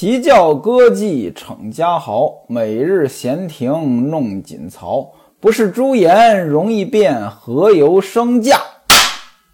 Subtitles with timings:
[0.00, 5.10] 习教歌妓逞家豪，每日闲庭弄锦曹。
[5.38, 8.62] 不是朱颜容易变，何由升价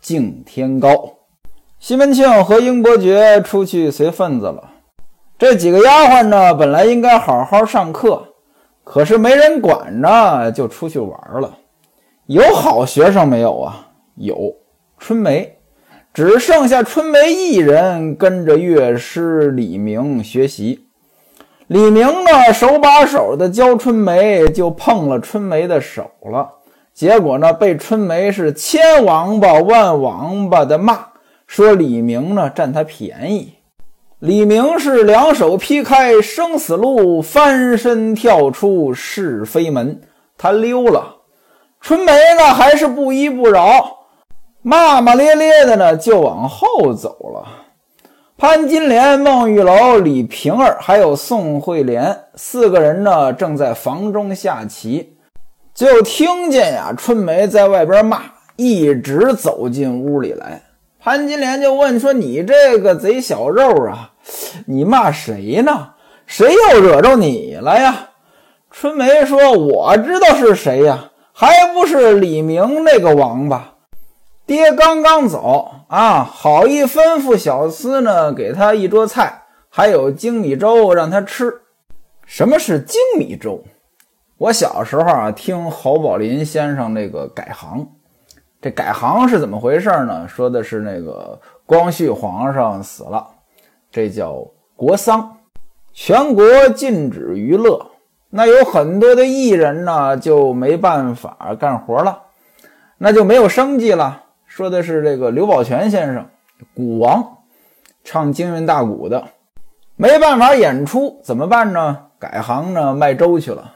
[0.01, 1.15] 敬天高？
[1.81, 4.71] 西门庆和英伯爵出去随份子了。
[5.37, 8.29] 这几个丫鬟呢，本来应该好好上课，
[8.85, 11.11] 可是没人管着，就出去玩
[11.41, 11.59] 了。
[12.27, 13.89] 有好学生没有啊？
[14.15, 14.55] 有，
[14.97, 15.56] 春梅。
[16.17, 20.87] 只剩下春梅一人跟着乐师李明学习。
[21.67, 26.49] 李明呢，手把手的教春梅，就碰了春梅的手了。
[26.95, 31.09] 结果呢，被春梅是千王八万王八的骂，
[31.47, 33.53] 说李明呢占他便宜。
[34.19, 40.01] 李明是两手劈开生死路，翻身跳出是非门，
[40.39, 41.17] 他溜了。
[41.83, 43.96] 春梅呢，还是不依不饶。
[44.69, 47.47] 骂骂咧咧的呢，就往后走了。
[48.37, 55.19] 潘金莲、孟玉楼、李瓶儿还有宋惠莲四个人呢，正在房中下棋，
[55.73, 58.23] 就听见呀，春梅在外边骂，
[58.57, 60.61] 一直走进屋里来。
[60.99, 64.11] 潘金莲就问说：“你这个贼小肉啊，
[64.67, 65.91] 你骂谁呢？
[66.27, 68.09] 谁又惹着你了呀？”
[68.73, 73.75] 春梅说：“我知道是谁呀，还不是李明那个王八。”
[74.47, 81.63] 爹刚刚走啊，好意吩咐小厮呢，给他一桌菜，还有精米粥让他吃。
[82.25, 83.65] 什么是精米粥？
[84.39, 87.89] 我小时候啊，听侯宝林先生那个改行，
[88.61, 90.29] 这改行是怎么回事呢？
[90.29, 93.27] 说的是那个光绪皇上死了，
[93.91, 95.39] 这叫国丧，
[95.93, 97.85] 全国禁止娱乐，
[98.31, 102.23] 那有很多的艺人呢就没办法干活了，
[102.99, 104.23] 那就没有生计了。
[104.57, 106.29] 说的是这个刘宝全先生，
[106.75, 107.41] 鼓王，
[108.05, 109.23] 唱京韵大鼓的，
[109.97, 112.05] 没办法演出，怎么办呢？
[112.19, 113.75] 改行呢，卖粥去了。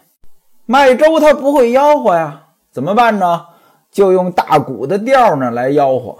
[0.64, 3.44] 卖粥他不会吆喝呀，怎么办呢？
[3.90, 6.16] 就用大鼓的调呢来吆喝：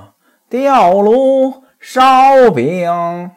[0.51, 2.87] 吊炉烧饼，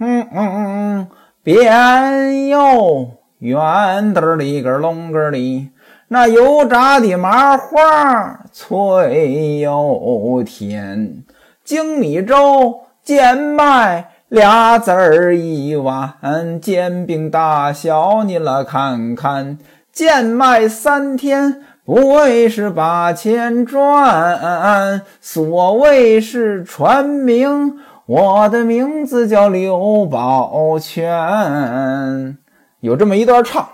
[0.02, 1.08] 嗯嗯，嗯，
[1.42, 5.70] 扁又圆的里个隆个里。
[6.14, 11.24] 那油炸的麻花脆又甜，
[11.64, 16.14] 精米粥贱卖俩子儿一碗，
[16.62, 19.58] 煎饼大小你来看看，
[19.92, 32.38] 贱卖三天不为是把钱赚，所谓是传名，我的名字叫刘宝全，
[32.82, 33.68] 有这么一段唱。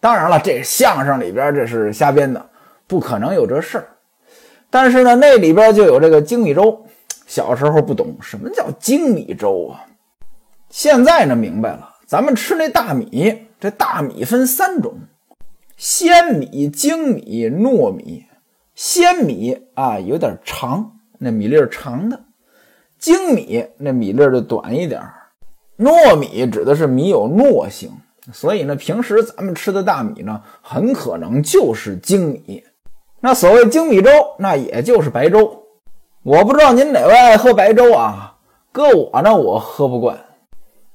[0.00, 2.44] 当然了，这相声里边这是瞎编的，
[2.86, 3.86] 不可能有这事儿。
[4.70, 6.86] 但是呢，那里边就有这个精米粥。
[7.26, 9.86] 小时候不懂什么叫精米粥啊，
[10.68, 11.94] 现在呢明白了。
[12.06, 14.94] 咱们吃那大米，这大米分三种：
[15.76, 18.24] 鲜米、精米、糯米。
[18.74, 22.16] 鲜米啊有点长，那米粒儿长的；
[22.98, 25.00] 精米那米粒儿就短一点；
[25.78, 27.92] 糯米指的是米有糯性。
[28.32, 32.62] 所以呢，平时咱们吃的大米呢，很可能就是精米。
[33.20, 35.64] 那所谓精米粥，那也就是白粥。
[36.22, 38.34] 我不知道您哪位爱喝白粥啊？
[38.72, 40.18] 搁我呢，我喝不惯。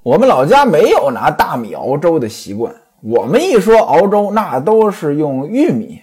[0.03, 2.73] 我们老家没有拿大米熬粥的习惯。
[3.01, 6.01] 我们一说熬粥，那都是用玉米、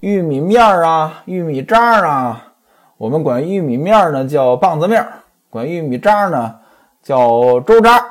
[0.00, 2.52] 玉米面儿啊、玉米渣儿啊。
[2.98, 5.12] 我们管玉米面儿呢叫棒子面儿，
[5.50, 6.56] 管玉米渣呢
[7.02, 8.04] 叫粥渣，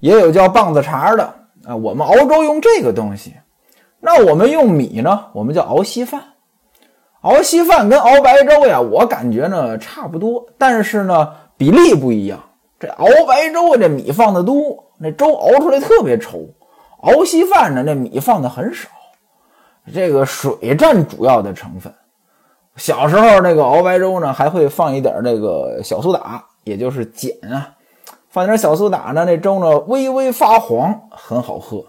[0.00, 1.34] 也有叫棒子碴的。
[1.64, 3.34] 啊，我们熬粥用这个东西，
[4.00, 5.26] 那我们用米呢？
[5.34, 6.22] 我们叫熬稀饭。
[7.20, 12.40] 熬稀饭跟熬白粥呀，我感觉呢差不多，但是呢比例不一样。
[12.78, 16.48] 这熬白粥这米放的多，那粥熬出来特别稠；
[17.02, 18.88] 熬稀饭呢，那米放的很少，
[19.92, 21.92] 这个水占主要的成分。
[22.76, 27.74] 小时候那个熬白粥呢，还会放一点那个小苏打，也就是碱啊。
[28.30, 31.84] 放点小苏打呢，那粥呢微微发黄，很好喝。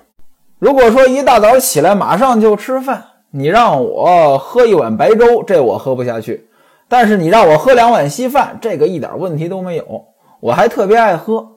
[0.57, 6.48] 如果说一大早起来马上就吃饭，你让我喝一碗白粥，这我喝不下去。
[6.89, 10.06] 但是你让我喝两碗稀饭，这个一点问题都没有，
[10.39, 11.48] 我还特别爱喝。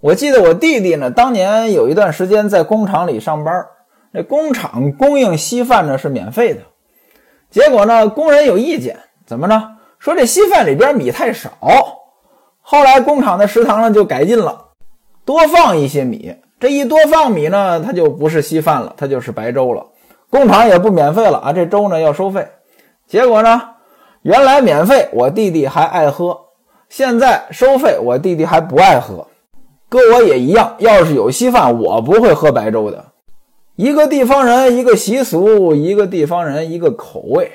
[0.00, 3.66] 我记得我弟弟呢，当年有一段时间在工厂里上班，
[4.12, 6.60] 那工厂供应稀饭呢是免费的。
[7.50, 9.76] 结果呢，工人有意见，怎么呢？
[9.98, 11.50] 说这稀饭里边米太少。
[12.62, 14.68] 后来工厂的食堂呢就改进了，
[15.24, 16.34] 多放一些米。
[16.58, 19.84] 这一多放米呢，它就不是稀饭了，它就是白粥了。
[20.30, 22.48] 工厂也不免费了啊，这粥呢要收费。
[23.06, 23.60] 结果呢，
[24.22, 26.34] 原来免费，我弟弟还爱喝；
[26.88, 29.26] 现在收费，我弟弟还不爱喝。
[29.88, 33.06] 搁我也一样，要是有稀饭，我不会喝白粥的。
[33.74, 37.50] 一个地方人，一个习俗；一个地方人，一个口味。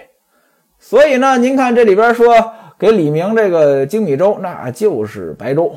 [0.80, 5.75] 所以呢，您看这里边说给李明这个精米粥，那就是白粥。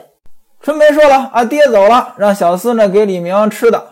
[0.60, 3.82] 春梅说了啊，爹走了，让小厮呢给李明吃的。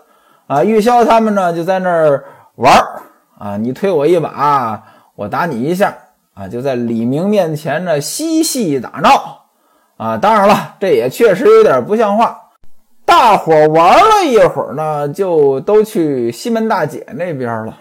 [0.46, 2.25] 啊，玉箫他们呢就在那儿
[2.56, 3.02] 玩儿
[3.38, 4.82] 啊，你推我一把，
[5.14, 5.96] 我打你一下
[6.34, 9.46] 啊，就在李明面前呢嬉戏打闹
[9.96, 10.19] 啊。
[10.19, 12.38] 当然了，这也确实有点不像话。
[13.06, 17.78] 大伙玩了一会儿呢，就都去西门大姐那边了。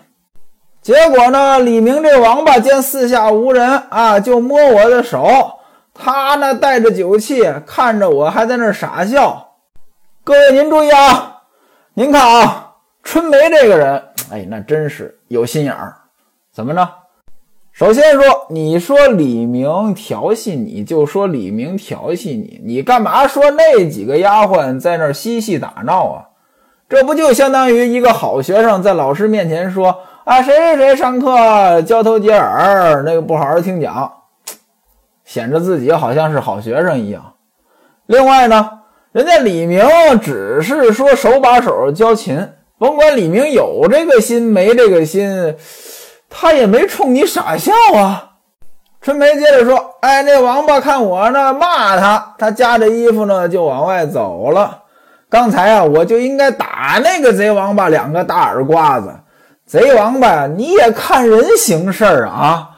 [0.88, 5.28] 结果呢，李明这王八见四下无人啊，就摸我的手。
[5.94, 9.56] 他呢带着酒气看着我，还在那傻笑。
[10.24, 11.42] 各位您注意啊！
[11.94, 14.02] 您看啊，春梅这个人，
[14.32, 15.94] 哎，那真是有心眼儿。
[16.54, 16.88] 怎么着？
[17.74, 26.24] 首先说，你说李明调戏你，就说李明调戏你，你干嘛说那几个丫鬟在那嬉戏打闹啊？
[26.88, 34.12] 这不就相当于一个好学生在老师面前说啊，谁谁谁上课交头接耳，那个不好好听讲，
[35.24, 37.36] 显着自己好像是好学生一样。
[38.08, 38.72] 另外呢？
[39.14, 39.88] 人家李明
[40.22, 42.46] 只是说手把手教琴，
[42.78, 45.56] 甭管李明有这个心没这个心，
[46.30, 48.32] 他也没冲你傻笑啊。
[49.00, 54.84] 春梅接着说：“哎，那王八看我呢，骂他，他夹着衣服呢就往外走了。
[55.30, 59.10] 刚才啊，我就应该打那个贼王八两个大耳刮子。
[59.68, 62.72] 贼王八，你也看人行事啊。”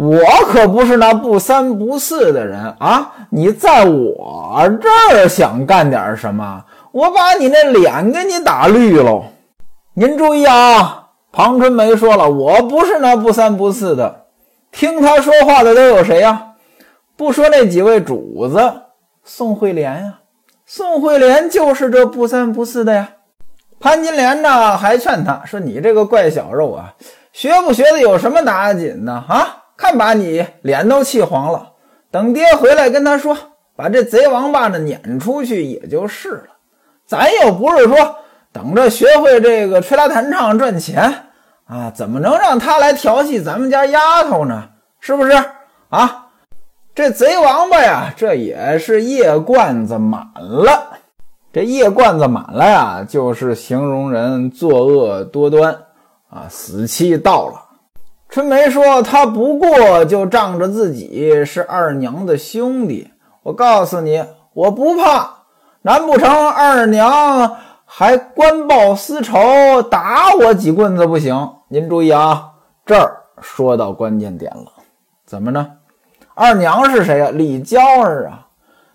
[0.00, 3.12] 我可不是那不三不四的人啊！
[3.30, 9.24] 你在我这儿想干点什么，我把你那脸给你打绿喽！
[9.94, 14.26] 您注意啊，庞春梅说了，我不是那不三不四的。
[14.70, 16.50] 听他说话的都有谁呀？
[17.16, 18.82] 不说那几位主子，
[19.24, 20.20] 宋惠莲呀，
[20.64, 23.08] 宋惠莲就是这不三不四的呀。
[23.80, 26.94] 潘金莲呢，还劝他说：“你这个怪小肉啊，
[27.32, 31.74] 学不学的有什么打紧的啊？”看把你脸都气黄了，
[32.10, 33.36] 等爹回来跟他说，
[33.76, 36.46] 把这贼王八呢撵出去也就是了。
[37.06, 38.16] 咱又不是说
[38.52, 41.26] 等着学会这个吹拉弹唱赚钱
[41.68, 44.70] 啊，怎么能让他来调戏咱们家丫头呢？
[45.00, 45.32] 是不是
[45.90, 46.26] 啊？
[46.92, 50.98] 这贼王八呀，这也是夜罐子满了。
[51.58, 55.76] 这夜罐子满了呀，就是形容人作恶多端
[56.30, 57.60] 啊，死期到了。
[58.28, 63.10] 春梅说：“他不过就仗着自己是二娘的兄弟，
[63.42, 64.24] 我告诉你，
[64.54, 65.28] 我不怕。
[65.82, 71.54] 难不成二娘还官报私仇，打我几棍子不行？
[71.66, 72.50] 您注意啊，
[72.86, 74.66] 这儿说到关键点了。
[75.26, 75.66] 怎么呢？
[76.34, 77.30] 二娘是谁呀？
[77.32, 78.46] 李娇儿啊。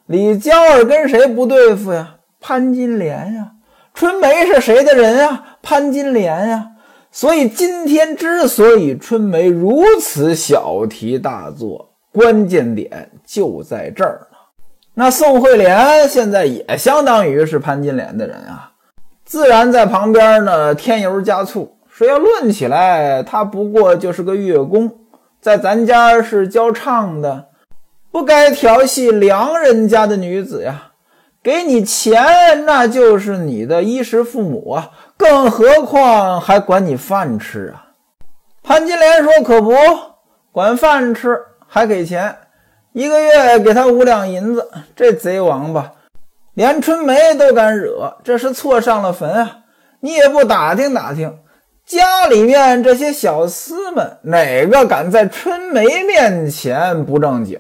[0.05, 2.11] 李娇儿跟谁不对付呀？
[2.43, 3.53] 潘金莲呀。
[3.93, 5.57] 春梅是谁的人啊？
[5.61, 6.71] 潘金莲呀。”
[7.09, 14.37] 所以今天之所以春梅如此小题大做，关键点就在这儿呢。
[14.95, 18.71] 那宋惠莲现在也相当于是潘金莲的人啊，
[19.23, 24.91] 自然在旁边呢添油加醋，说要论起来，她不过就是个乐工，
[25.39, 27.49] 在咱家是教唱的，
[28.11, 30.92] 不该调戏良人家的女子呀。
[31.43, 34.89] 给你钱，那就是你的衣食父母啊。
[35.17, 37.89] 更何况还管你饭吃啊？
[38.63, 39.73] 潘金莲说：“可不
[40.53, 42.33] 管饭吃，还给钱，
[42.93, 44.69] 一个月给他五两银子。
[44.95, 45.91] 这贼王八，
[46.53, 49.57] 连春梅都敢惹，这是错上了坟啊！
[49.99, 51.39] 你也不打听打听，
[51.85, 57.59] 家里面这些小厮们，哪个敢在春梅面前不正经？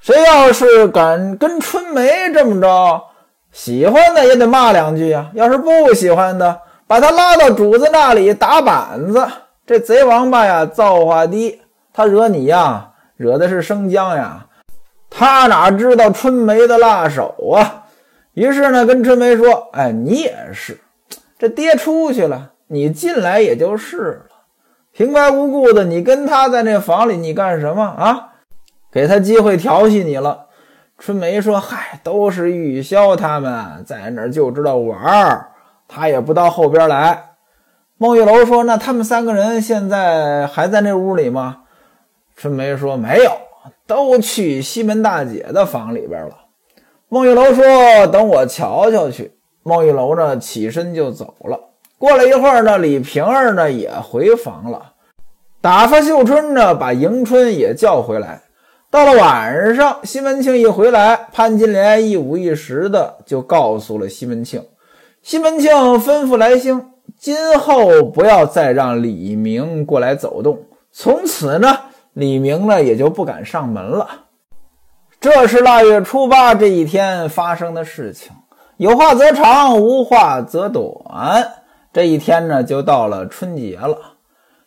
[0.00, 3.04] 谁要是敢跟春梅这么着？”
[3.50, 9.26] 喜欢的也得骂两句呀，要是不喜欢的，把他拉到主子那里打板子。
[9.66, 11.60] 这贼王八呀，造化低，
[11.92, 14.46] 他惹你呀，惹的是生姜呀。
[15.10, 17.84] 他哪知道春梅的辣手啊？
[18.34, 20.78] 于是呢，跟春梅说：“哎，你也是，
[21.38, 24.26] 这爹出去了，你进来也就是了。
[24.92, 28.34] 平白无故的，你跟他在那房里，你干什么啊？
[28.90, 30.46] 给他机会调戏你了。”
[30.98, 35.48] 春梅说：“嗨，都是玉箫他们在那儿就知道玩儿，
[35.86, 37.24] 他也不到后边来。”
[37.98, 41.62] 孟玉楼说：“那他们三个人现在还在那屋里吗？”
[42.36, 43.30] 春梅说：“没有，
[43.86, 46.36] 都去西门大姐的房里边了。”
[47.08, 47.64] 孟玉楼说
[48.12, 51.60] ：“等我瞧瞧去。”孟玉楼呢起身就走了。
[51.98, 54.94] 过了一会儿呢，李瓶儿呢也回房了，
[55.60, 58.40] 打发秀春呢把迎春也叫回来。
[58.90, 64.64] 到了晚上，西门庆一回来，潘金莲一五一十的就告诉了西门庆。
[65.22, 70.60] 西门庆吩咐来兴，今后不要再让李明过来走动。
[70.90, 71.80] 从此呢，
[72.14, 74.08] 李明呢也就不敢上门了。
[75.20, 78.32] 这是腊月初八这一天发生的事情。
[78.78, 80.96] 有话则长，无话则短。
[81.92, 84.14] 这一天呢，就到了春节了。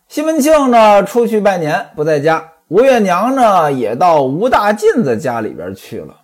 [0.08, 2.51] 西门庆呢出去拜年，不在家。
[2.72, 6.16] 吴月娘呢，也到吴大妗子家里边去了。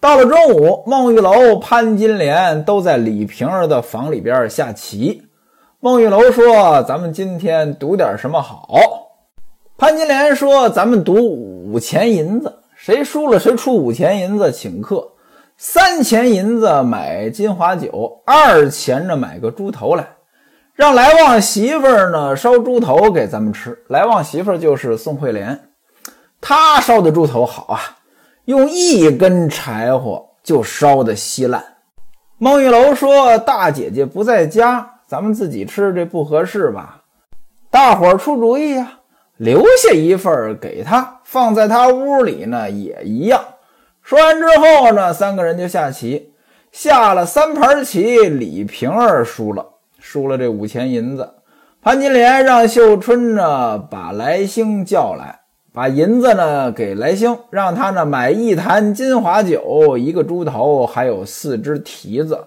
[0.00, 5.22] 到了中午，孟玉楼、潘金莲都在李瓶儿的房里边下棋。
[5.78, 8.68] 孟玉楼说：“咱们今天赌点什么好？”
[9.78, 15.12] 潘金莲说：“咱们赌五钱银子，谁输了谁出五钱银子请客。
[15.56, 20.08] 三钱银子买金华酒，二钱呢买个猪头来，
[20.74, 23.78] 让来旺媳妇儿呢烧猪头给咱们吃。
[23.86, 25.56] 来旺媳妇儿就是宋惠莲。”
[26.46, 27.80] 他烧的猪头好啊，
[28.44, 31.64] 用一根柴火就烧得稀烂。
[32.36, 37.00] 孟玉楼说：“大姐姐不在家，咱们自己吃这不合适吧？”
[37.72, 38.98] 大伙儿出主意呀，
[39.38, 43.42] 留下一份给他，放在他屋里呢也一样。
[44.02, 46.34] 说完之后呢，三个人就下棋，
[46.70, 49.66] 下了三盘棋，李瓶儿输了，
[49.98, 51.36] 输了这五钱银子。
[51.80, 55.40] 潘金莲让秀春呢把来兴叫来。
[55.74, 62.38] 把银子呢给来兴，让他呢买一坛金华酒，一个猪头，还有四只蹄子。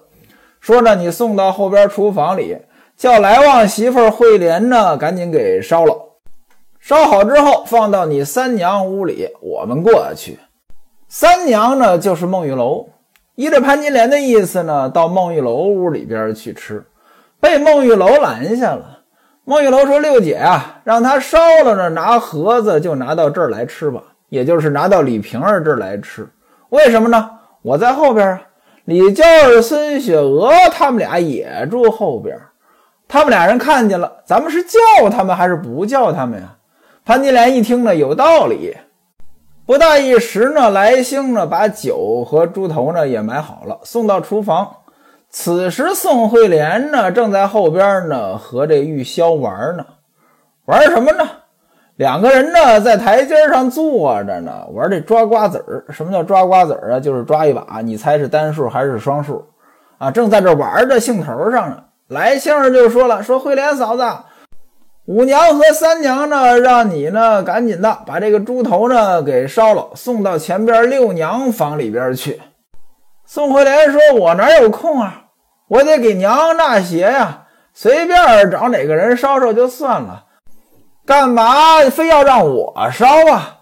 [0.60, 2.56] 说呢，你送到后边厨房里，
[2.96, 5.94] 叫来旺媳妇惠莲呢赶紧给烧了。
[6.80, 10.38] 烧好之后，放到你三娘屋里，我们过去。
[11.06, 12.88] 三娘呢就是孟玉楼，
[13.34, 16.82] 依着潘金莲的意思呢，到孟玉楼屋里边去吃，
[17.40, 18.97] 被孟玉楼拦下了。
[19.48, 26.28] 孟玉楼说：“六姐啊，让他烧了呢，拿盒子就拿到这儿来吃吧，也就是拿到李瓶儿这儿来吃。
[26.68, 27.30] 为什么呢？
[27.62, 28.42] 我在后边啊，
[28.84, 32.38] 李娇儿、孙雪娥他们俩也住后边。
[33.08, 36.54] 他们俩人看见了，咱们是叫他们还是不叫他们呀？”
[37.06, 38.76] 潘金莲一听呢，有道理。
[39.64, 44.70] 不大一时呢，来兴呢把酒和猪头呢也买好了，送到厨房。
[45.30, 49.84] 此时，宋惠莲呢，正在后边呢，和这玉箫玩呢。
[50.64, 51.28] 玩什么呢？
[51.96, 55.84] 两个人呢，在台阶上坐着呢，玩这抓瓜子儿。
[55.92, 57.00] 什么叫抓瓜子儿啊？
[57.00, 59.44] 就是抓一把，你猜是单数还是双数
[59.98, 60.10] 啊？
[60.10, 61.84] 正在这玩的兴头上呢。
[62.08, 64.02] 来兴儿就说了：“说惠莲嫂子，
[65.04, 72.40] 五娘和三娘呢，让你呢，赶紧的把这个猪头呢给烧了，送到前边六娘房里边去。”
[73.30, 75.24] 宋惠莲说：“我哪有空啊？
[75.68, 77.44] 我得给娘纳鞋呀。
[77.74, 80.24] 随便找哪个人烧烧就算了，
[81.04, 83.58] 干嘛非要让我烧啊？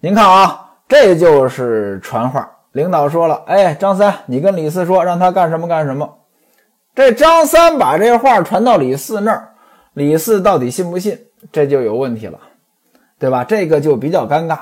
[0.00, 2.50] 您看啊，这就是传话。
[2.72, 6.18] 领导说了，哎，张三，你跟李四说，让他干什么干什么。
[6.94, 9.54] 这张三把这话传到李四那儿，
[9.94, 11.18] 李四到底信不信？
[11.50, 12.38] 这就有问题了，
[13.18, 13.42] 对吧？
[13.42, 14.58] 这个就比较尴尬。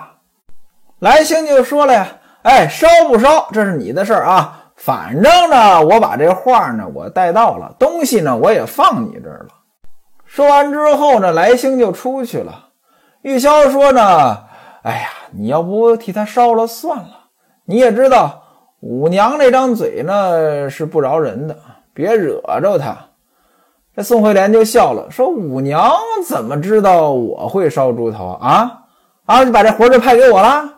[1.01, 2.07] 来兴就说了呀。”
[2.47, 4.67] 哎，烧不烧这是你的事儿啊！
[4.77, 9.55] 反正呢，我把这画呢，我带到了，东西呢，我也放你这儿了。
[10.25, 12.69] 说完之后呢，来兴就出去了。
[13.23, 14.45] 玉箫说呢
[14.87, 17.25] ：“哎呀，你要不替他烧了算了。
[17.65, 18.45] 你也知道
[18.79, 21.57] 五娘那张嘴呢是不饶人的，
[21.93, 22.97] 别惹着他。”
[23.97, 25.93] 这宋惠莲就笑了，说：“五娘
[26.25, 28.83] 怎么知道我会烧猪头啊？
[29.25, 30.75] 啊，你把这活就派给我了。”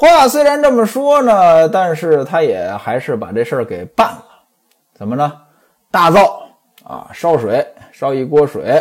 [0.00, 4.24] 话虽然这么说呢，但是他也还是把这事儿给办了。
[4.94, 5.32] 怎么呢？
[5.90, 6.40] 大灶
[6.84, 8.80] 啊，烧水，烧一锅水，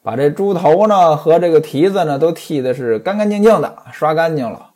[0.00, 4.70] 把这猪头呢和这个蹄子呢都剃的是干干净净的，刷干净了。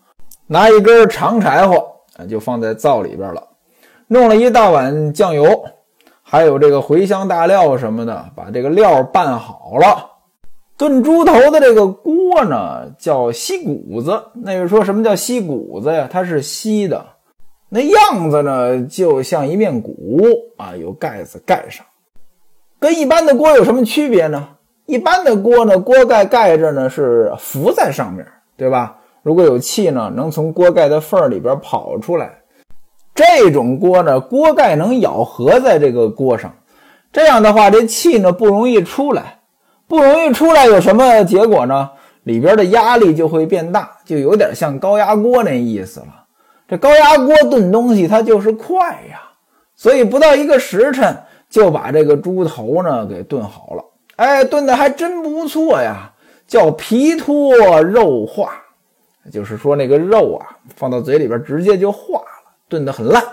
[0.49, 1.87] 拿一根长柴火
[2.29, 3.41] 就放在灶里边了，
[4.09, 5.65] 弄了一大碗酱油，
[6.25, 10.11] 还有这个茴香大料什么的，把这个料拌好了。
[10.79, 14.23] 炖猪头的这个锅呢，叫锡骨子。
[14.33, 16.09] 那人说什么叫锡骨子呀？
[16.09, 17.05] 它是锡的，
[17.69, 20.23] 那样子呢，就像一面鼓
[20.57, 21.85] 啊，有盖子盖上。
[22.79, 24.51] 跟一般的锅有什么区别呢？
[24.87, 28.25] 一般的锅呢，锅盖盖着呢是浮在上面，
[28.57, 28.99] 对吧？
[29.25, 32.39] 如果有气呢，能从锅盖的缝里边跑出来。
[33.17, 36.55] 这种锅呢，锅盖能咬合在这个锅上，
[37.13, 39.38] 这样的话，这气呢不容易出来。
[39.89, 41.91] 不容易出来有什么结果呢？
[42.25, 46.27] 里边的压力就会变大，就有点像高压锅那意思了。
[46.69, 48.79] 这高压锅炖东西它就是快
[49.11, 49.23] 呀，
[49.75, 51.17] 所以不到一个时辰
[51.49, 53.85] 就把这个猪头呢给炖好了。
[54.17, 56.13] 哎，炖的还真不错呀，
[56.47, 58.53] 叫皮脱肉化，
[59.33, 63.25] 就是说那个肉啊，放到嘴里边直接就化了，炖得很烂，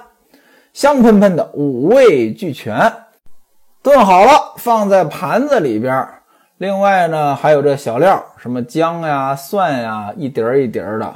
[0.71, 2.93] 香喷喷的，五味俱全。
[3.83, 6.07] 炖好了，放在盘子里边。
[6.57, 11.13] 另外呢，还有这小料，什么姜呀、蒜呀，一碟儿一碟儿的。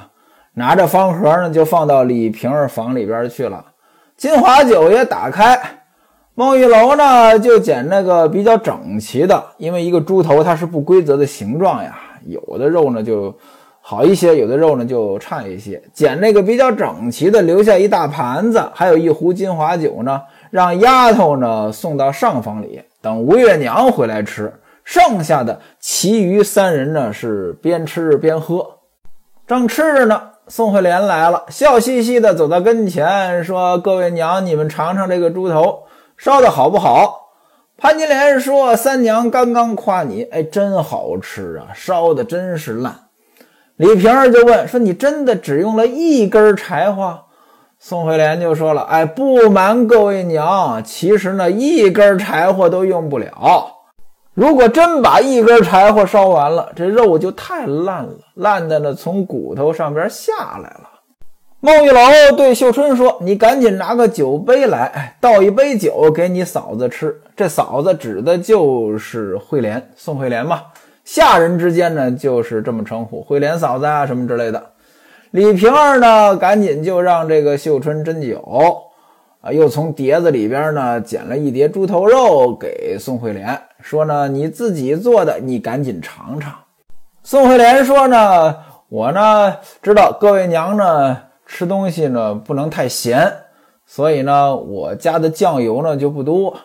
[0.56, 3.64] 拿着方盒呢，就放到李瓶儿房里边去了。
[4.18, 5.58] 金华酒也打开。
[6.36, 13.34] 孟玉楼呢，就捡那个比较整齐的，因为一个猪头它是不规则的形状呀，有的肉呢就
[13.80, 15.82] 好一些，有的肉呢就差一些。
[15.94, 24.52] 捡那个比较整齐的，留下一大盘子，还有一壶金华酒呢，让丫头呢送到上房里，等吴月娘回来吃。
[24.90, 28.80] 剩下的其余三人呢是边吃边喝，
[29.46, 35.84] 正吃着呢，宋惠莲来了，笑嘻嘻的走到跟前说：“各位娘，你们尝尝这个猪头。”
[36.18, 37.28] 烧的好不好？
[37.78, 41.70] 潘金莲说：“三娘刚刚夸你，哎，真好吃啊！
[41.76, 42.96] 烧的真是烂。”
[43.78, 47.26] 李瓶儿就问说：“你真的只用了一根柴火？”
[47.78, 53.76] 宋惠莲就说了：“哎，不瞒各位娘，其实呢，一根柴火都用不了。
[54.34, 60.90] 如果真把一根柴火烧完了，这肉就太烂了，烂的呢，从骨头上边下来了。”
[61.62, 62.00] 孟玉楼
[62.38, 67.20] 对秀春说：“你赶紧拿个酒杯来，倒一杯酒给你嫂子吃。
[67.36, 70.62] 这嫂子指的就是慧莲，宋慧莲嘛。
[71.04, 74.72] 下人之间呢，就是这么称呼，慧莲嫂子啊，什么之类的。”
[75.32, 78.42] 李瓶儿呢，赶紧就让这个秀春斟酒，
[79.42, 86.54] 啊，又从碟子里边呢捡了一碟猪头肉给宋慧莲，说呢：“你自己做的，你赶紧尝尝。”
[87.24, 88.56] 宋惠莲说呢
[88.88, 91.18] ：“我呢知道各位娘呢。”
[91.48, 93.34] 吃东西呢不能太咸，
[93.88, 96.56] 所以呢我加的酱油呢就不多。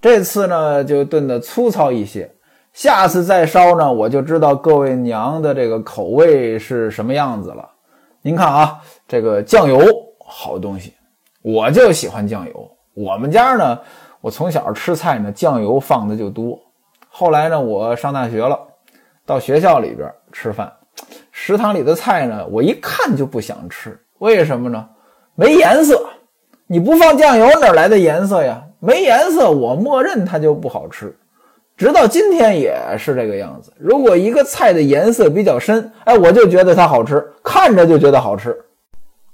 [0.00, 2.30] 这次呢就炖的粗糙一些，
[2.72, 7.68] 下次再烧呢我就知道各位娘的这个口味是什么样子了。
[8.22, 8.78] 您看啊，
[9.08, 9.84] 这个酱油
[10.24, 10.92] 好东西，
[11.42, 12.70] 我就喜欢酱油。
[12.94, 13.76] 我们家呢，
[14.22, 16.58] 我从小吃菜呢酱油放的就多。
[17.10, 18.58] 后来呢我上大学了，
[19.26, 20.72] 到学校里边吃饭，
[21.32, 23.98] 食堂里的菜呢我一看就不想吃。
[24.18, 24.88] 为什么呢？
[25.34, 26.08] 没颜色，
[26.68, 28.62] 你不放酱油哪来的颜色呀？
[28.78, 31.14] 没颜色，我默认它就不好吃。
[31.76, 33.72] 直到今天也是这个样子。
[33.76, 38.56] 如果一个菜的颜色比较深，哎，我就觉得它好吃，看着就觉得好吃。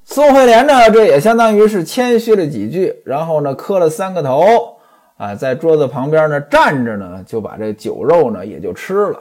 [0.04, 4.77] 宋惠莲呢，这也相当于是谦虚了几句，然后呢磕了三个头，
[5.18, 9.20] 啊，在桌子旁边呢站着呢，就把这酒肉呢也就吃了。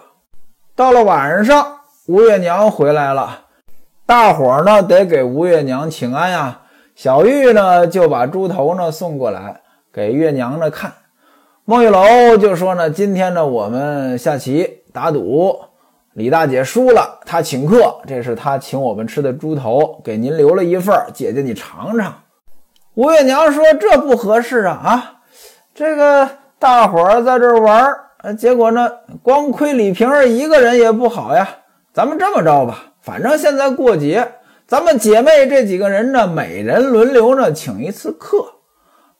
[0.76, 3.40] 到了晚上，吴月娘回来了。
[4.06, 6.62] 大伙呢得给吴月娘请安呀。
[6.94, 10.94] 小玉呢就把猪头呢送过来给月娘呢看。
[11.66, 15.60] 孟玉楼就说呢：“今天呢我们下棋打赌，
[16.14, 22.14] 李大姐输了，她请客，这是她请我们吃的猪头，给您留了一份姐姐你尝尝。”
[22.94, 25.14] 吴月娘说：“这不合适啊啊！
[25.78, 28.90] 这个大伙儿在这玩儿，结果呢
[29.22, 31.48] 光亏李瓶儿一个人也不好呀。
[31.94, 34.28] 咱们这么着吧。”反正现在过节，
[34.66, 38.38] 咱们姐妹这几个人呢，每人轮流呢请一次客，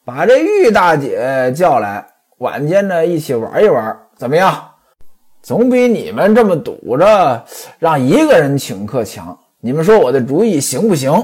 [0.04, 2.04] 把这玉大姐叫来，
[2.40, 4.72] 晚间呢一起玩一玩，怎么样？
[5.44, 7.46] 总比你们这么堵着
[7.78, 9.38] 让一个人请客强。
[9.62, 11.24] 你们说我的主意行不行？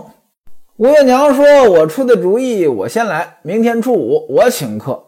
[0.77, 1.43] 吴月娘说
[1.73, 3.37] ：“我出的主意，我先来。
[3.41, 5.03] 明天初五我请客，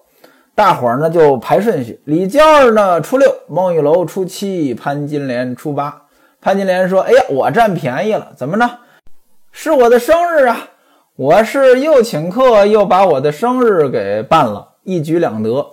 [0.55, 1.99] 大伙儿呢就排顺序。
[2.05, 6.01] 李娇儿呢初六，孟玉楼初七，潘金莲初八。”
[6.41, 8.69] 潘金莲说：“哎呀，我占便宜了，怎么呢？
[9.51, 10.57] 是我的生日啊！
[11.15, 15.65] 我是又请客又把我的生日给办了，一举两得。”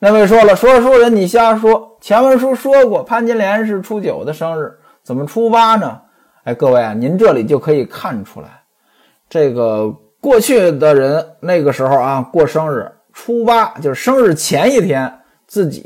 [0.00, 1.96] 那位说了：“说书人，你瞎说！
[2.00, 6.00] 前文书说过，潘金莲是初九的生日，怎么初八呢？”
[6.44, 8.48] 哎，各位啊，您这里就可以看出来，
[9.28, 12.90] 这个过去的人那个时候啊，过生日
[13.22, 15.82] 初八就是生日前一天，自己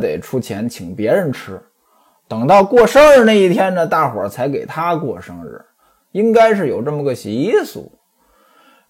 [0.00, 1.60] 得出钱请别人吃。
[2.26, 5.60] 等到过生日那一天呢，大伙儿才给他过生日，
[6.12, 7.92] 应该是有这么个习俗。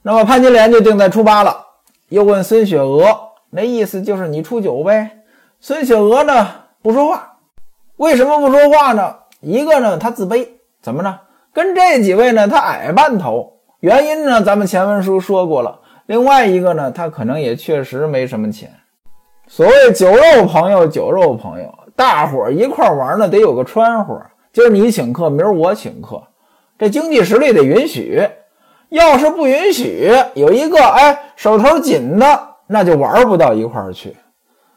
[0.03, 1.67] 那么潘金莲就定在初八了。
[2.09, 3.19] 又问孙雪娥，
[3.51, 5.25] 那意思就是你初九呗？
[5.59, 6.49] 孙雪娥呢
[6.81, 7.39] 不说话，
[7.97, 9.17] 为什么不说话呢？
[9.41, 10.47] 一个呢他自卑，
[10.81, 11.19] 怎么呢？
[11.53, 15.81] 跟这几位呢他矮半头，原因呢咱们前文书说过了。
[16.09, 18.71] 另外一个呢他可能也确实没什么钱。
[19.47, 21.71] 所谓酒肉朋友，酒肉朋友。
[21.95, 24.19] 大伙儿一块玩呢，得有个穿活。
[24.51, 26.23] 今儿你请客，明儿我请客，
[26.79, 28.27] 这经济实力得允许。
[28.89, 34.17] 要是不允许，有一个哎手头紧的，那就玩不到一块儿去。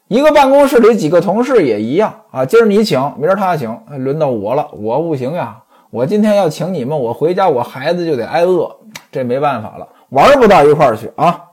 [0.10, 2.46] 一个办公室里几个同事也一样啊。
[2.46, 8.70] 今儿你请，明儿他请，轮到我了，我不行呀，我今天要请你们，我回家我孩子就得挨饿，
[9.14, 11.48] 这没办法了，玩不到一块儿去啊。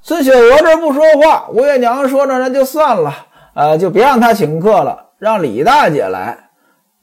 [0.00, 3.12] 孙雪娥这不说话，吴月娘说着那就算了，
[3.54, 6.38] 呃，就别让他请客了，让李大姐来。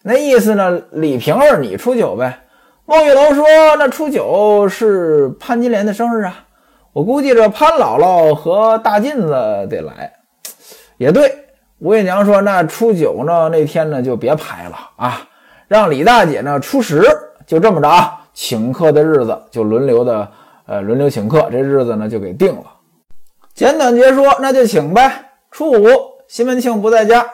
[0.03, 2.39] 那意思呢，李瓶儿你出酒呗。
[2.85, 3.45] 孟玉楼说
[3.79, 6.45] ：“那初九是潘金莲的生日啊，
[6.91, 10.11] 我估计这潘姥姥和大妗子得来，
[10.97, 11.45] 也对。”
[11.79, 15.21] 吴月娘说：“那初九呢，那天呢就别排了啊，
[15.69, 17.01] 让李大姐呢初十，
[17.47, 20.29] 就这么着啊，请客的日子就轮流的，
[20.65, 22.63] 呃，轮流请客，这日子呢就给定了。
[23.53, 25.31] 简短截说，那就请呗。
[25.51, 25.87] 初五，
[26.27, 27.25] 西门庆不在家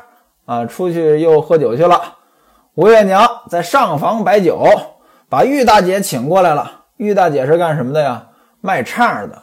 [0.46, 2.15] 啊，出去又喝酒去了。
[2.76, 4.63] 吴月娘在上房摆酒。”
[5.30, 6.86] 把玉大姐请过来了。
[6.98, 8.30] 玉大姐是干什么的呀？
[8.62, 9.38] 卖唱的。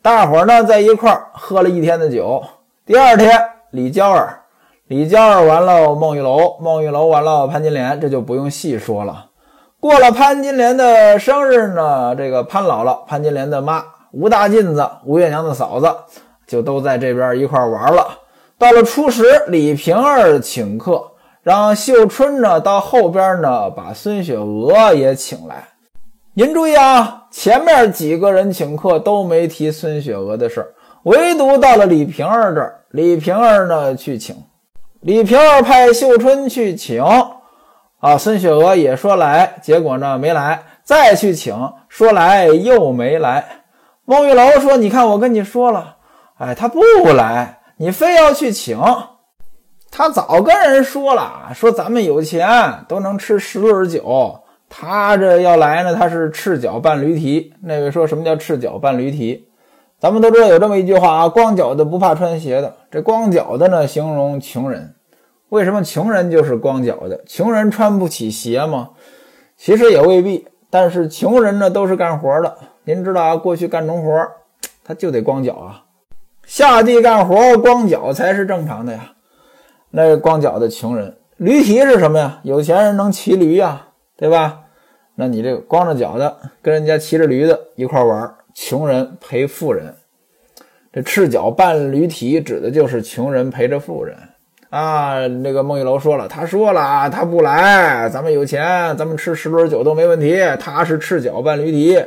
[0.00, 2.40] 大伙儿呢在一块儿喝了一天的酒。
[2.84, 3.28] 第二天，
[3.72, 4.42] 李娇儿，
[4.86, 9.25] 李娇儿完了，孟玉楼，孟玉楼完了，潘金莲，这就不用细说了。
[9.80, 15.94] 过了潘金莲的生日呢，这个潘姥姥，潘金莲的妈，吴大妗子，吴月娘的嫂子，
[16.46, 18.18] 就都在这边一块玩了。
[18.58, 21.12] 到了初十，李瓶儿请客。
[21.42, 25.68] 让秀春呢到后边呢，把孙雪娥也请来。
[26.34, 34.34] 您注意啊，前面几个人请客都没提孙雪娥的事儿，唯独到了李瓶儿这儿，李瓶儿呢去请。
[35.02, 37.04] 李瓶儿派秀春去请，
[37.98, 41.54] 啊，孙雪娥也说来，结果呢没来，再去请，
[41.88, 43.44] 说来又没来。
[44.04, 45.96] 孟玉楼说：“你看，我跟你说了，
[46.38, 46.80] 哎，他不
[47.14, 48.78] 来，你非要去请。”
[49.90, 52.46] 他早跟人说了，说咱们有钱
[52.86, 57.54] 都能吃十轮酒，他这要来呢，他是赤脚绊驴蹄。
[57.62, 59.48] 那位说什么叫赤脚绊驴蹄？
[59.98, 62.76] 咱们都知道有这么一句话啊，光脚的不怕穿鞋的。
[62.90, 64.94] 这光脚的呢，形容穷人。
[65.48, 67.22] 为什么穷人就是光脚的？
[67.26, 68.90] 穷人穿不起鞋吗？
[69.56, 70.48] 其实也未必。
[70.68, 72.58] 但是穷人呢，都是干活的。
[72.84, 74.28] 您知道啊，过去干农活，
[74.84, 75.84] 他就得光脚啊，
[76.44, 79.12] 下地干活光脚才是正常的呀。
[79.90, 82.40] 那光脚的穷人，驴蹄是什么呀？
[82.42, 84.64] 有钱人能骑驴呀，对吧？
[85.14, 89.94] 那你这个光着脚的，跟人家骑着驴的一块玩，穷人陪富人。
[90.92, 94.16] 这赤脚绊驴蹄，指的就是穷人陪着富人
[94.70, 95.26] 啊。
[95.26, 100.40] 那个孟玉楼说了，他说了啊，他不来，咱们有钱，咱们吃十轮酒都没问题。
[100.60, 102.02] 他是赤脚绊驴蹄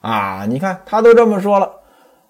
[0.00, 1.70] 啊，你看他都这么说了，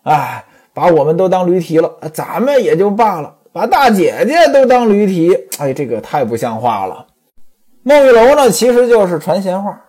[0.02, 3.34] 哎，把我们都当驴蹄了，咱们也就罢了。
[3.52, 7.06] 把大姐姐都当驴蹄，哎，这个太不像话了。
[7.82, 9.80] 孟玉楼呢，其实就是传闲话。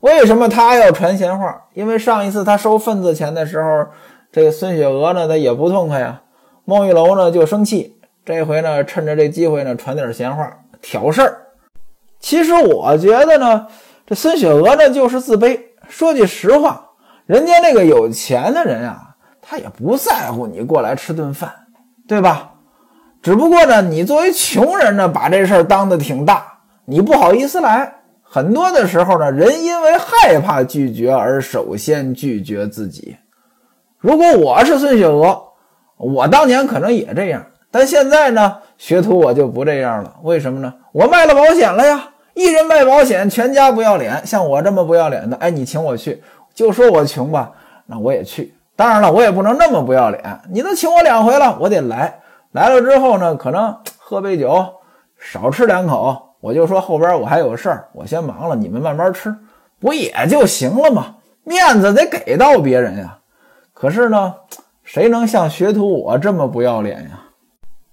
[0.00, 1.66] 为什么他要传闲话？
[1.74, 3.86] 因为上一次他收份子钱的时候，
[4.32, 6.22] 这个孙雪娥呢，他也不痛快呀。
[6.64, 7.97] 孟玉楼呢就生气，
[8.28, 11.46] 这回呢趁着这机会呢传点闲话，挑事儿。
[12.20, 13.66] 其实我觉得呢，
[14.06, 15.58] 这孙雪娥呢就是自卑。
[15.88, 16.90] 说句实话，
[17.24, 21.50] 人家那个有钱的人啊，他也不在乎你过来吃顿饭，
[22.06, 22.52] 对吧？
[23.22, 27.94] 只不过呢，你作为穷人呢，把这事儿当得挺大，你不好意思来。
[28.22, 33.16] 很多的时候呢，人因为害怕拒绝而首先拒绝自己。
[33.96, 35.44] 如果我是孙雪娥，
[35.96, 40.16] 我当年可能也这样，但现在呢，学徒我就不这样了。
[40.22, 40.72] 为什么呢？
[40.92, 44.26] 我卖了保险了呀，一人卖保险，全家不要脸。
[44.26, 46.22] 像我这么不要脸的，哎，你请我去，
[46.54, 47.52] 就说我穷吧，
[47.86, 48.54] 那我也去。
[48.74, 50.40] 当然了，我也不能那么不要脸。
[50.50, 52.20] 你都请我两回了，我得来。
[52.52, 54.64] 来了之后呢，可能喝杯酒，
[55.18, 59.34] 少吃两口，我就说后边我还有事儿，我先忙了，你们慢慢吃，
[59.78, 61.16] 不也就行了吗？
[61.44, 63.18] 面子得给到别人呀。
[63.74, 64.34] 可是呢，
[64.84, 67.20] 谁能像学徒我这么不要脸呀？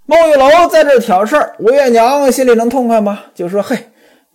[0.08, 3.24] 孟玉楼在这挑事儿，吴月娘心里能痛快吗？
[3.34, 3.76] 就说：“嘿，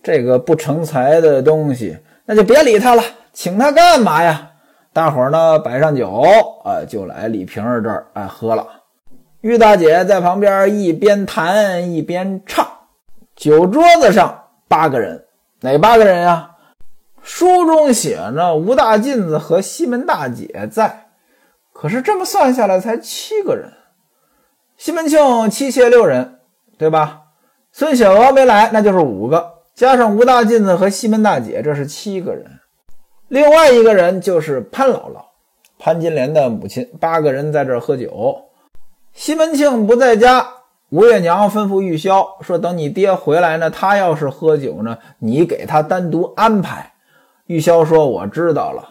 [0.03, 4.49] 这个不成才的东西，那就别理他了，请他干嘛呀？”
[4.91, 6.21] 大伙儿呢摆上酒，
[6.65, 8.67] 啊，就来李瓶儿这儿，哎，喝了。
[9.39, 12.67] 玉大姐在旁边一边弹一边唱。
[13.37, 15.23] 酒桌子上八个人，
[15.61, 16.49] 哪八个人呀？
[17.23, 21.07] 书中写着吴大妗子和西门大姐在，
[21.71, 23.71] 可是这么算下来才七个人。
[24.83, 26.39] 西门庆妻妾六人，
[26.79, 27.25] 对吧？
[27.71, 32.47] 孙雪娥没来，那就是五个，加上吴大妗子和西门大姐，这是七个人。
[33.27, 35.21] 另外一个人就是潘姥姥，
[35.77, 36.89] 潘金莲的母亲。
[36.99, 38.45] 八个人在这儿喝酒。
[39.13, 40.47] 西门庆不在家，
[40.89, 46.93] 吴月娘吩咐玉箫说：“等你爹回来呢，他要是喝酒呢，你给他单独安排。”
[47.45, 48.89] 玉箫说：“我知道了。”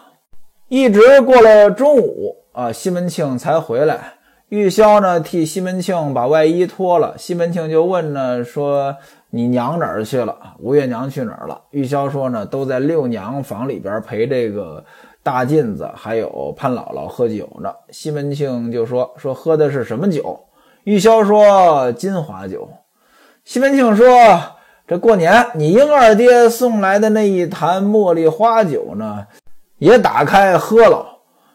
[0.69, 4.13] 一直过了中午啊，西门庆才回来。
[4.51, 8.93] 玉箫呢替西门庆把外衣脱了，西门庆就问呢说
[9.31, 10.35] ：“你娘哪儿去了？
[10.59, 14.83] 吴月娘去哪儿了？”玉箫说：“呢，都在六娘房里边陪这个
[15.23, 20.37] 大妗子还有潘姥姥喝酒呢。”西门庆就说：“说喝的是什么酒？”
[20.83, 22.67] 玉箫说：“金华酒。”
[23.45, 24.05] 西门庆说
[24.85, 29.25] ：“这过年你英二爹送来的那一坛茉莉花酒呢，
[29.77, 31.07] 也打开喝了。”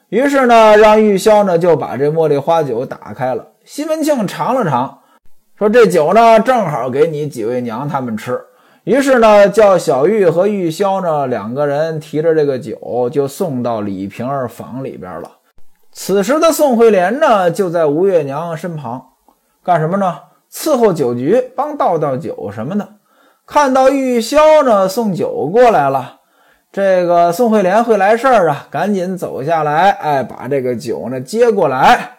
[0.08, 3.48] 于是呢，让玉箫呢就把这茉莉花酒打开了。
[3.64, 5.00] 西门庆尝了尝，
[5.58, 8.40] 说：“这酒呢，正好给你几位娘他们吃。”
[8.84, 15.32] 于是呢，叫小玉和玉箫呢两个人提着这个酒，就送到李瓶儿房里边了。
[15.90, 19.06] 此时的宋惠莲呢，就在吴月娘身旁，
[19.64, 20.18] 干什么呢？
[20.52, 22.88] 伺候酒局，帮倒倒酒什么的。
[23.44, 26.15] 看到玉箫呢送酒过来了，
[26.76, 32.18] 这个宋惠莲会来事儿啊，赶紧走下来，哎，把这个酒呢接过来。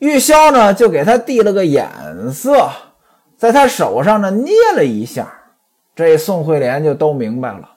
[0.00, 1.88] 玉箫呢，就给他递了个眼
[2.32, 2.68] 色，
[3.36, 5.32] 在他手上呢捏了一下，
[5.94, 7.70] 这宋惠莲就都明白了，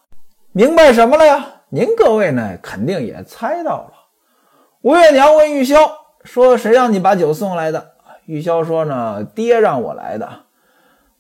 [0.54, 1.46] 明白什么了呀？
[1.70, 3.92] 您各位呢，肯定也猜到了。
[4.82, 5.88] 吴月娘问玉箫
[6.24, 7.92] 说：“谁让你把酒送来的？”
[8.26, 10.28] 玉箫说：“呢，爹让我来的。”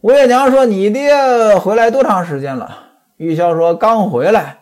[0.01, 1.13] 吴月娘说：“你爹
[1.59, 2.79] 回来多长时间了？”
[3.17, 4.57] 玉箫说：“刚回来。”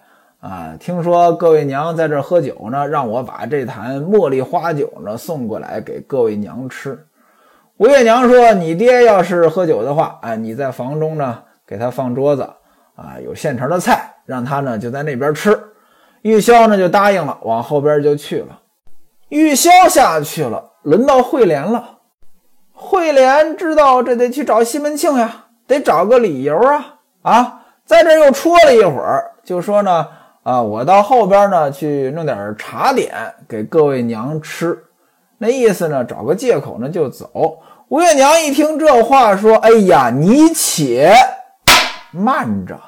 [0.46, 7.04] 啊，听说各位娘在这喝酒呢，让我把这坛茉莉花酒呢送过来给各位娘吃。
[7.78, 12.44] 吴月娘说：“你爹要是喝酒的话，啊，你在房中呢给他放桌子，
[12.96, 15.60] 啊，有现成的菜，让他呢就在那边吃。”
[16.22, 18.60] 玉箫呢就答应了，往后边就去了。
[19.30, 22.02] 玉箫下去了，轮到惠莲了。
[22.72, 30.06] 惠莲知道这得去找西门庆呀，得找个理由啊啊，在这又戳了一会儿，就说呢。
[30.46, 33.12] 啊，我到后边呢去弄点茶点
[33.50, 34.78] 给各位娘吃，
[35.40, 37.58] 那意思呢，找个借口呢就走。
[37.88, 41.16] 吴月娘一听这话，说：“哎呀，你且
[42.12, 42.80] 慢着。”